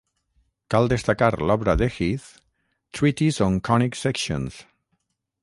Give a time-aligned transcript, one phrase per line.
[0.73, 2.25] Cal destacar l'obra de Heath
[3.01, 4.61] "Treatise on Conic Sections".